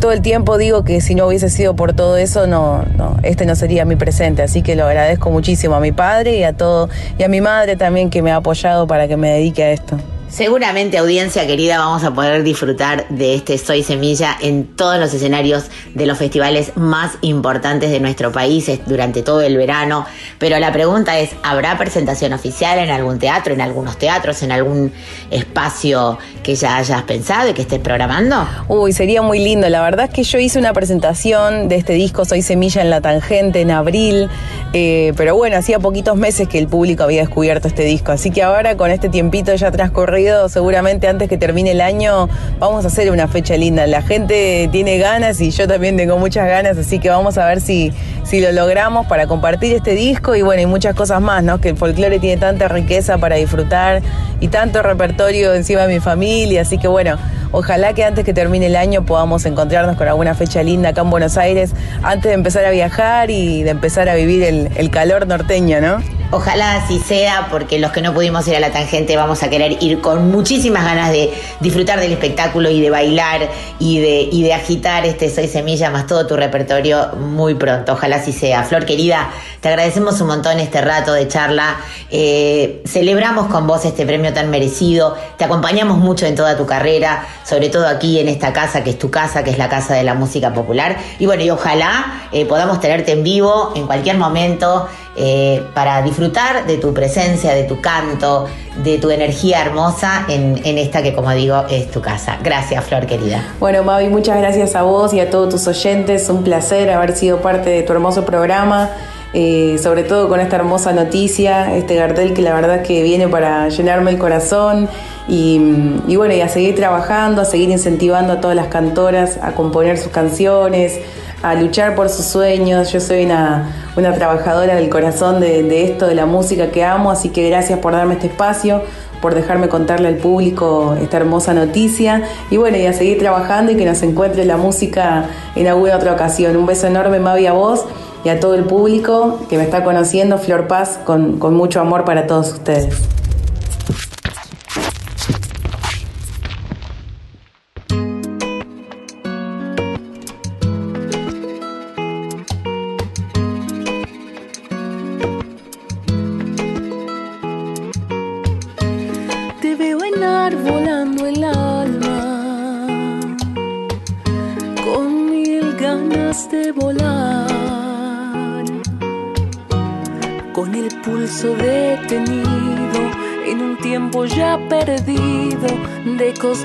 [0.00, 3.46] todo el tiempo digo que si no hubiese sido por todo eso, no, no, este
[3.46, 4.42] no sería mi presente.
[4.42, 7.76] Así que lo agradezco muchísimo a mi padre y a todo, y a mi madre
[7.76, 9.96] también que me ha apoyado para que me dedique a esto.
[10.34, 15.66] Seguramente, audiencia querida, vamos a poder disfrutar de este Soy Semilla en todos los escenarios
[15.94, 20.04] de los festivales más importantes de nuestro país durante todo el verano.
[20.40, 24.92] Pero la pregunta es, ¿habrá presentación oficial en algún teatro, en algunos teatros, en algún
[25.30, 28.44] espacio que ya hayas pensado y que estés programando?
[28.66, 29.68] Uy, sería muy lindo.
[29.68, 33.00] La verdad es que yo hice una presentación de este disco Soy Semilla en la
[33.00, 34.28] Tangente en abril,
[34.72, 38.42] eh, pero bueno, hacía poquitos meses que el público había descubierto este disco, así que
[38.42, 43.10] ahora con este tiempito ya transcurrido, seguramente antes que termine el año vamos a hacer
[43.10, 43.86] una fecha linda.
[43.86, 47.60] La gente tiene ganas y yo también tengo muchas ganas, así que vamos a ver
[47.60, 47.92] si,
[48.24, 51.60] si lo logramos para compartir este disco y bueno, y muchas cosas más, ¿no?
[51.60, 54.02] Que el folclore tiene tanta riqueza para disfrutar
[54.40, 57.16] y tanto repertorio encima de mi familia, así que bueno,
[57.54, 61.10] ojalá que antes que termine el año podamos encontrarnos con alguna fecha linda acá en
[61.10, 61.70] Buenos Aires,
[62.02, 66.02] antes de empezar a viajar y de empezar a vivir el, calor norteño, ¿no?
[66.30, 69.82] Ojalá así sea, porque los que no pudimos ir a la tangente vamos a querer
[69.82, 73.48] ir con muchísimas ganas de disfrutar del espectáculo y de bailar
[73.78, 77.92] y de, y de agitar este Soy Semilla más todo tu repertorio muy pronto.
[77.92, 78.64] Ojalá así sea.
[78.64, 79.30] Flor querida,
[79.60, 81.76] te agradecemos un montón este rato de charla.
[82.10, 85.16] Eh, celebramos con vos este premio tan merecido.
[85.38, 88.98] Te acompañamos mucho en toda tu carrera, sobre todo aquí en esta casa que es
[88.98, 90.96] tu casa, que es la casa de la música popular.
[91.18, 96.66] Y bueno, y ojalá eh, podamos tenerte en vivo en cualquier momento eh, para disfrutar
[96.66, 98.48] de tu presencia, de tu canto,
[98.82, 102.38] de tu energía hermosa en, en esta que, como digo, es tu casa.
[102.42, 103.54] Gracias, Flor querida.
[103.60, 106.28] Bueno, Mavi, muchas gracias a vos y a todos tus oyentes.
[106.30, 108.90] Un placer haber sido parte de tu hermoso programa.
[109.34, 113.68] Eh, sobre todo con esta hermosa noticia, este cartel que la verdad que viene para
[113.68, 114.88] llenarme el corazón
[115.28, 115.60] y,
[116.06, 119.98] y bueno, y a seguir trabajando, a seguir incentivando a todas las cantoras a componer
[119.98, 121.00] sus canciones,
[121.42, 122.92] a luchar por sus sueños.
[122.92, 127.30] Yo soy una, trabajadora del corazón de, de esto, de la música que amo, así
[127.30, 128.82] que gracias por darme este espacio
[129.20, 133.74] por dejarme contarle al público esta hermosa noticia y bueno, y a seguir trabajando y
[133.74, 135.24] que nos encuentre la música
[135.56, 136.54] en alguna otra ocasión.
[136.56, 137.86] Un beso enorme, Mavi, a vos
[138.24, 142.04] y a todo el público que me está conociendo, Flor Paz, con, con mucho amor
[142.04, 143.13] para todos ustedes.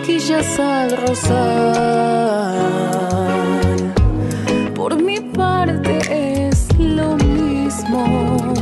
[0.09, 2.59] De cosquillas al rozar.
[4.75, 8.53] Por mi parte es lo mismo,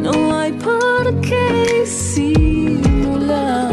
[0.00, 3.70] no hay por qué disimular.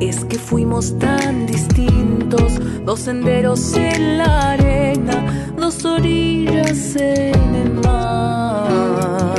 [0.00, 9.34] Es que fuimos tan distintos, dos senderos en la arena, dos orillas en el mar.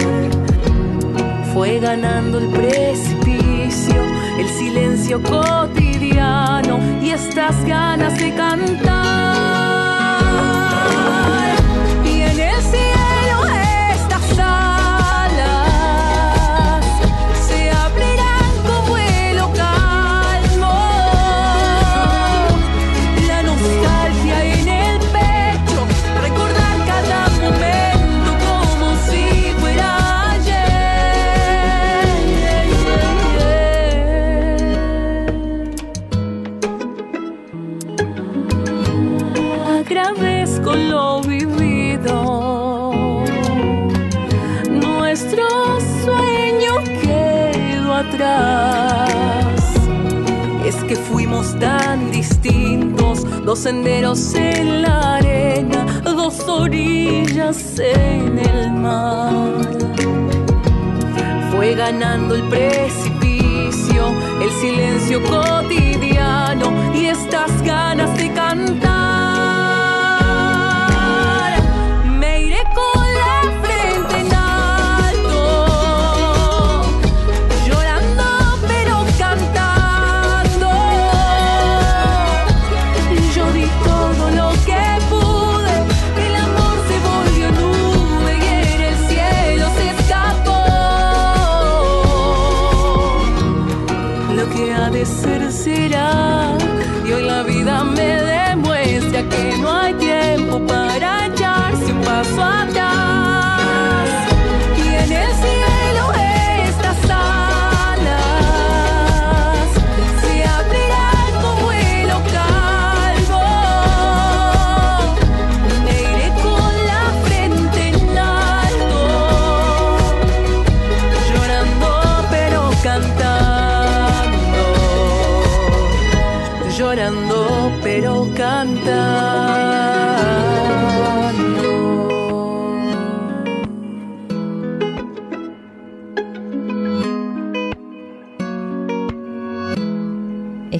[1.54, 4.02] Fue ganando el precipicio,
[4.40, 9.47] el silencio cotidiano y estas ganas de cantar.
[51.60, 59.54] Tan distintos, dos senderos en la arena, dos orillas en el mar.
[61.52, 65.87] Fue ganando el precipicio, el silencio cotidiano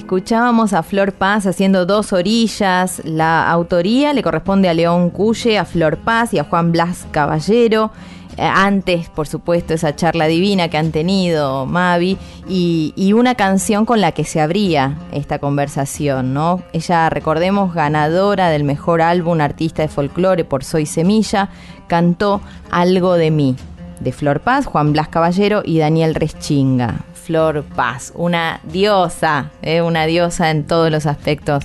[0.08, 3.02] Escuchábamos a Flor Paz haciendo dos orillas.
[3.04, 7.90] La autoría le corresponde a León Cuye, a Flor Paz y a Juan Blas Caballero.
[8.38, 12.16] Eh, Antes, por supuesto, esa charla divina que han tenido Mavi
[12.48, 16.62] y, una canción con la que se abría esta conversación, ¿no?
[16.72, 21.50] Ella, recordemos, ganadora del mejor álbum artista de folclore por Soy Semilla,
[21.86, 22.40] cantó
[22.70, 23.56] Algo de mí,
[24.00, 27.04] de Flor Paz, Juan Blas Caballero y Daniel Reschinga.
[27.28, 31.62] Flor Paz, una diosa, eh, una diosa en todos los aspectos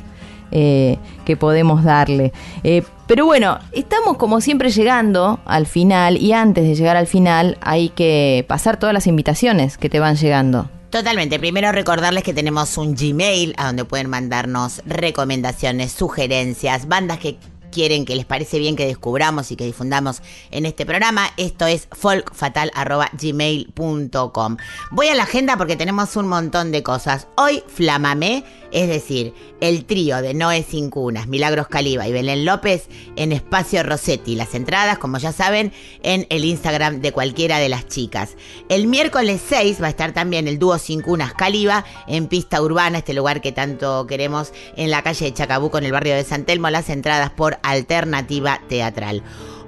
[0.51, 2.33] eh, que podemos darle.
[2.65, 7.57] Eh, pero bueno, estamos como siempre llegando al final y antes de llegar al final
[7.61, 10.69] hay que pasar todas las invitaciones que te van llegando.
[10.89, 11.39] Totalmente.
[11.39, 17.37] Primero recordarles que tenemos un Gmail a donde pueden mandarnos recomendaciones, sugerencias, bandas que
[17.73, 20.21] quieren, que les parece bien que descubramos y que difundamos
[20.51, 21.29] en este programa.
[21.37, 24.57] Esto es folkfatal.gmail.com.
[24.91, 27.27] Voy a la agenda porque tenemos un montón de cosas.
[27.35, 32.87] Hoy Flamamé, es decir, el trío de Noé Sin Cunas, Milagros Caliba y Belén López
[33.15, 34.35] en Espacio Rossetti.
[34.35, 35.71] Las entradas, como ya saben,
[36.03, 38.35] en el Instagram de cualquiera de las chicas.
[38.69, 42.99] El miércoles 6 va a estar también el dúo Sin Cunas Caliba en Pista Urbana,
[42.99, 46.45] este lugar que tanto queremos en la calle de Chacabuco, en el barrio de San
[46.45, 46.69] Telmo.
[46.69, 49.23] Las entradas por Alternativa Teatral.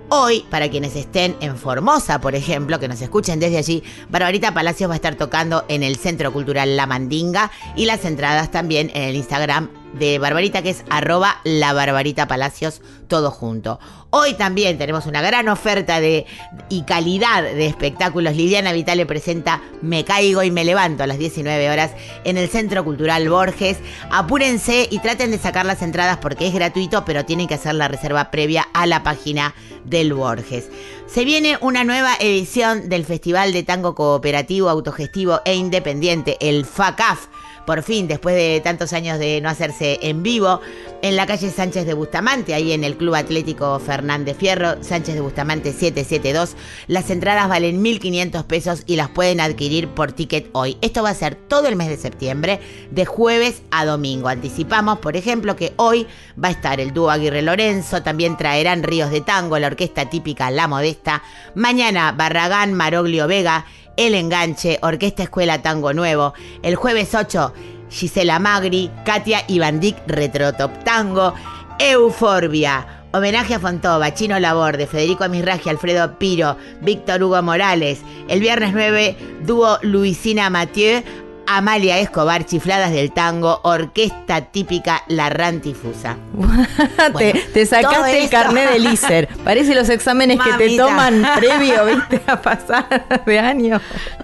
[0.09, 4.89] Hoy, para quienes estén en Formosa, por ejemplo, que nos escuchen desde allí, Barbarita Palacios
[4.89, 9.01] va a estar tocando en el Centro Cultural La Mandinga y las entradas también en
[9.03, 13.79] el Instagram de Barbarita, que es arroba la Barbarita Palacios, todo junto.
[14.09, 16.25] Hoy también tenemos una gran oferta de
[16.69, 18.35] y calidad de espectáculos.
[18.35, 21.91] Liliana Vitale presenta Me Caigo y Me Levanto a las 19 horas
[22.23, 23.77] en el Centro Cultural Borges.
[24.09, 27.87] Apúrense y traten de sacar las entradas porque es gratuito, pero tienen que hacer la
[27.87, 30.69] reserva previa a la página del Borges.
[31.07, 37.27] Se viene una nueva edición del Festival de Tango Cooperativo, Autogestivo e Independiente, el FACAF
[37.65, 40.61] por fin, después de tantos años de no hacerse en vivo,
[41.01, 45.21] en la calle Sánchez de Bustamante, ahí en el Club Atlético Fernández Fierro, Sánchez de
[45.21, 46.55] Bustamante 772.
[46.87, 50.77] Las entradas valen 1.500 pesos y las pueden adquirir por ticket hoy.
[50.81, 52.59] Esto va a ser todo el mes de septiembre,
[52.91, 54.29] de jueves a domingo.
[54.29, 56.07] Anticipamos, por ejemplo, que hoy
[56.43, 60.51] va a estar el dúo Aguirre Lorenzo, también traerán Ríos de Tango, la orquesta típica
[60.51, 61.23] La Modesta.
[61.53, 63.65] Mañana Barragán, Maroglio Vega,
[63.97, 66.33] el Enganche, Orquesta Escuela Tango Nuevo.
[66.63, 67.53] El jueves 8,
[67.89, 71.33] Gisela Magri, Katia Ivandik, Retrotop Tango.
[71.77, 77.99] Euforbia, homenaje a Fontova, Chino Laborde, Federico Amirraji, Alfredo Piro, Víctor Hugo Morales.
[78.29, 81.03] El viernes 9, dúo Luisina Mathieu,
[81.47, 86.17] Amalia Escobar, Chifladas del Tango, Orquesta Típica La Rantifusa.
[87.11, 89.27] Bueno, te sacaste el carnet del ISER.
[89.43, 93.79] Parece los exámenes que te toman previo, viste, a pasar de año.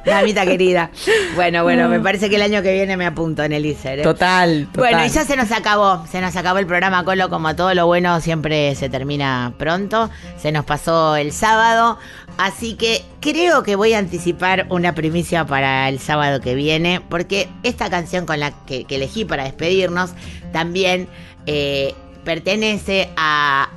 [0.06, 0.90] Mamita querida.
[1.36, 4.00] Bueno, bueno, me parece que el año que viene me apunto en el ISER.
[4.00, 4.04] ¿eh?
[4.04, 4.92] Total, total.
[4.92, 7.86] Bueno, y ya se nos acabó, se nos acabó el programa Colo, como todo lo
[7.86, 11.98] bueno siempre se termina pronto, se nos pasó el sábado,
[12.42, 17.48] así que creo que voy a anticipar una primicia para el sábado que viene, porque
[17.62, 20.14] esta canción con la que, elegí para despedirnos
[20.52, 21.08] también
[21.46, 23.70] eh, pertenece a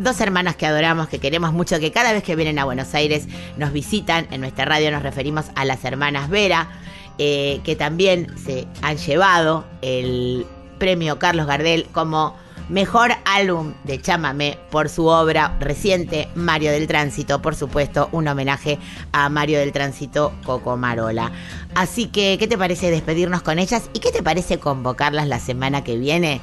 [0.00, 3.26] dos hermanas que adoramos, que queremos mucho, que cada vez que vienen a Buenos Aires
[3.56, 6.68] nos visitan, en nuestra radio nos referimos a las hermanas Vera,
[7.16, 10.44] eh, que también se han llevado el
[10.78, 12.36] premio Carlos Gardel como
[12.70, 18.78] mejor álbum de Chámame por su obra reciente Mario del Tránsito, por supuesto, un homenaje
[19.12, 21.32] a Mario del Tránsito Coco Marola.
[21.74, 25.82] Así que, ¿qué te parece despedirnos con ellas y qué te parece convocarlas la semana
[25.84, 26.40] que viene?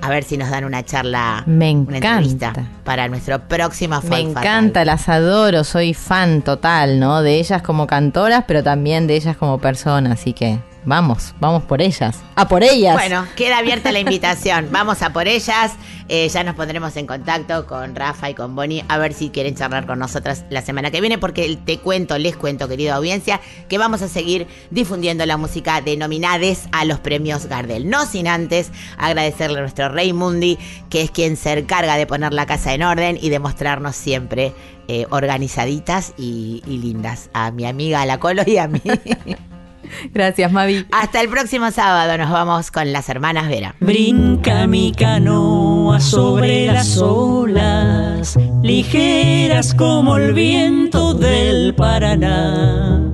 [0.00, 2.52] A ver si nos dan una charla, Me una entrevista
[2.84, 4.44] para nuestro próximo Me Folk Fatal.
[4.44, 7.22] encanta, las adoro, soy fan total, ¿no?
[7.22, 11.82] De ellas como cantoras, pero también de ellas como personas, así que vamos, vamos por
[11.82, 12.18] ellas.
[12.34, 12.94] ¡A por ellas!
[12.94, 14.68] Bueno, queda abierta la invitación.
[14.72, 15.72] Vamos a por ellas.
[16.08, 19.54] Eh, ya nos pondremos en contacto con Rafa y con Bonnie a ver si quieren
[19.54, 23.76] charlar con nosotras la semana que viene, porque te cuento, les cuento, querida audiencia, que
[23.76, 27.90] vamos a seguir difundiendo la música de nominades a los premios Gardel.
[27.90, 30.58] No sin antes agradecerle a nuestro Rey Mundi,
[30.88, 34.54] que es quien se encarga de poner la casa en orden y de mostrarnos siempre
[34.86, 37.28] eh, organizaditas y, y lindas.
[37.34, 38.80] A mi amiga La Colo y a mí.
[40.14, 40.86] Gracias, Mavi.
[40.92, 43.74] Hasta el próximo sábado nos vamos con las hermanas Vera.
[43.80, 53.12] Brinca mi canoa sobre las olas, ligeras como el viento del Paraná.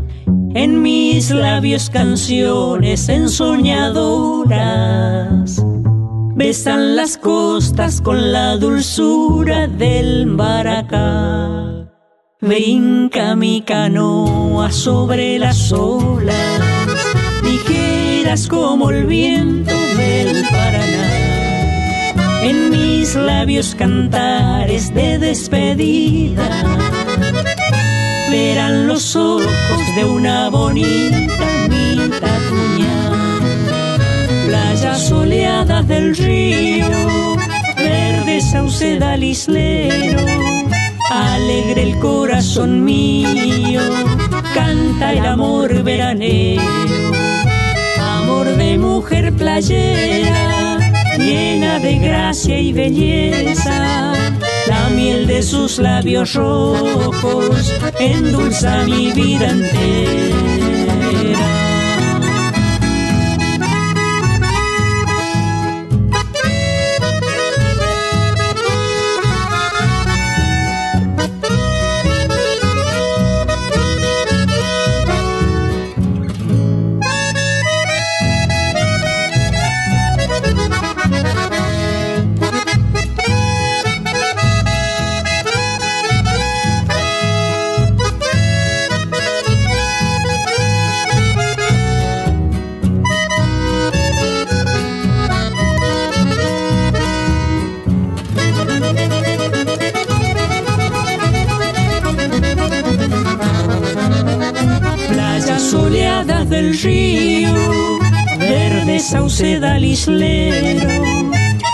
[0.54, 5.64] En mis labios canciones ensoñadoras
[6.36, 11.83] besan las costas con la dulzura del maracá.
[12.46, 16.60] Brinca mi canoa sobre las olas,
[17.42, 22.42] ligeras como el viento del Paraná.
[22.42, 26.46] En mis labios cantares de despedida,
[28.30, 29.46] verán los ojos
[29.96, 32.40] de una bonita mitad
[34.46, 37.36] Playas soleadas del río,
[37.78, 40.63] verde sauceda islero
[41.10, 43.80] alegre el corazón mío,
[44.54, 46.62] canta el amor veranero,
[48.00, 50.78] amor de mujer playera,
[51.18, 54.12] llena de gracia y belleza.
[54.66, 60.83] La miel de sus labios rojos endulza mi vida entera.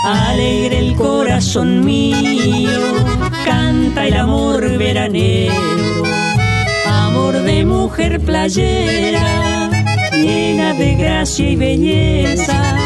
[0.03, 2.79] Alegre el corazón mío,
[3.45, 5.53] canta el amor veranero,
[6.87, 9.69] amor de mujer playera,
[10.13, 12.77] llena de gracia y belleza.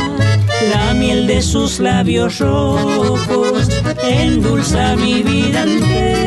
[0.73, 3.69] La miel de sus labios rojos
[4.03, 6.24] endulza mi vida entera.